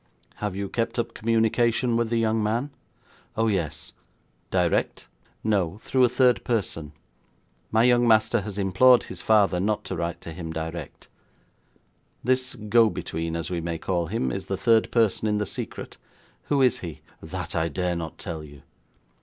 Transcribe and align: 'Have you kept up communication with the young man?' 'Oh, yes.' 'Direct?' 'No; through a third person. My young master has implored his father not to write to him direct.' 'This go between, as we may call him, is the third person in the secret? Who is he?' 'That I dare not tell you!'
'Have 0.37 0.55
you 0.55 0.67
kept 0.67 0.97
up 0.97 1.13
communication 1.13 1.95
with 1.95 2.09
the 2.09 2.17
young 2.17 2.41
man?' 2.41 2.71
'Oh, 3.37 3.45
yes.' 3.45 3.91
'Direct?' 4.49 5.07
'No; 5.43 5.77
through 5.77 6.03
a 6.03 6.09
third 6.09 6.43
person. 6.43 6.93
My 7.69 7.83
young 7.83 8.07
master 8.07 8.41
has 8.41 8.57
implored 8.57 9.03
his 9.03 9.21
father 9.21 9.59
not 9.59 9.83
to 9.83 9.95
write 9.95 10.19
to 10.21 10.33
him 10.33 10.51
direct.' 10.51 11.07
'This 12.23 12.55
go 12.55 12.89
between, 12.89 13.35
as 13.35 13.51
we 13.51 13.61
may 13.61 13.77
call 13.77 14.07
him, 14.07 14.31
is 14.31 14.47
the 14.47 14.57
third 14.57 14.89
person 14.91 15.27
in 15.27 15.37
the 15.37 15.45
secret? 15.45 15.97
Who 16.45 16.63
is 16.63 16.79
he?' 16.79 17.01
'That 17.21 17.55
I 17.55 17.69
dare 17.69 17.95
not 17.95 18.17
tell 18.17 18.43
you!' 18.43 18.63